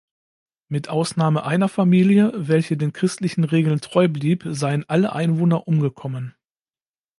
Mit 0.67 0.89
Ausnahme 0.89 1.43
einer 1.45 1.69
Familie, 1.69 2.31
welche 2.35 2.75
den 2.75 2.91
christlichen 2.91 3.43
Regeln 3.43 3.81
treu 3.81 4.07
blieb, 4.07 4.43
seien 4.47 4.83
alle 4.89 5.13
Einwohner 5.13 5.67
umgekommen. 5.67 6.33